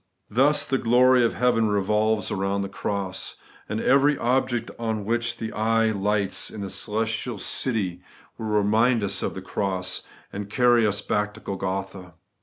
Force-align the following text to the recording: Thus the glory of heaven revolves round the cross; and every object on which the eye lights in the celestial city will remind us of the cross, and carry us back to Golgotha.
Thus 0.31 0.65
the 0.65 0.79
glory 0.79 1.23
of 1.23 1.35
heaven 1.35 1.67
revolves 1.67 2.31
round 2.31 2.63
the 2.63 2.69
cross; 2.69 3.35
and 3.69 3.79
every 3.79 4.17
object 4.17 4.71
on 4.79 5.05
which 5.05 5.37
the 5.37 5.51
eye 5.53 5.91
lights 5.91 6.49
in 6.49 6.61
the 6.61 6.69
celestial 6.71 7.37
city 7.37 8.01
will 8.35 8.47
remind 8.47 9.03
us 9.03 9.21
of 9.21 9.35
the 9.35 9.43
cross, 9.43 10.01
and 10.33 10.49
carry 10.49 10.87
us 10.87 11.01
back 11.01 11.35
to 11.35 11.39
Golgotha. 11.39 12.15